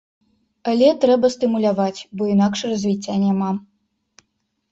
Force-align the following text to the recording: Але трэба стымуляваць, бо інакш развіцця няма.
Але 0.71 0.87
трэба 1.03 1.27
стымуляваць, 1.33 2.05
бо 2.21 2.29
інакш 2.35 2.59
развіцця 2.71 3.13
няма. 3.27 3.51